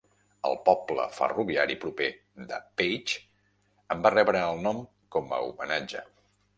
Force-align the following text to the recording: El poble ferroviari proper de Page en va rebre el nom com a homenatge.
El 0.51 0.55
poble 0.69 1.03
ferroviari 1.17 1.77
proper 1.83 2.09
de 2.53 2.61
Page 2.81 3.21
en 3.97 4.05
va 4.09 4.15
rebre 4.19 4.45
el 4.51 4.67
nom 4.69 4.85
com 5.17 5.35
a 5.41 5.45
homenatge. 5.49 6.09